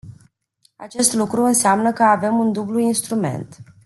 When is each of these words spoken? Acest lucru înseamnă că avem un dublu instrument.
Acest 0.75 1.13
lucru 1.13 1.43
înseamnă 1.43 1.91
că 1.93 2.03
avem 2.03 2.37
un 2.37 2.51
dublu 2.51 2.79
instrument. 2.79 3.59